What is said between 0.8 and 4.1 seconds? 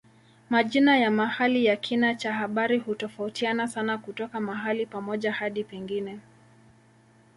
ya mahali na kina cha habari hutofautiana sana